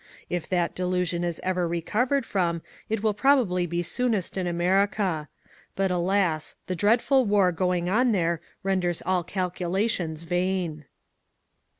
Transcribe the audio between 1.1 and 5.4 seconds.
is ever recovered from it will probably be soonest in America.